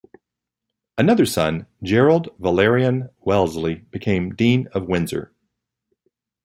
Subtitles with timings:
[0.97, 5.31] Another son, Gerald Valerian Wellesley, became Dean of Windsor.